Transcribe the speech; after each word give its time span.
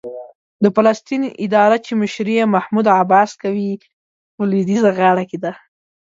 د 0.63 0.65
فلسطین 0.75 1.21
اداره 1.45 1.77
چې 1.85 1.91
مشري 2.01 2.33
یې 2.39 2.45
محمود 2.55 2.85
عباس 2.99 3.31
کوي، 3.43 3.69
په 4.35 4.41
لوېدیځه 4.49 4.89
غاړه 4.99 5.23
کې 5.29 5.37
ده. 5.43 5.53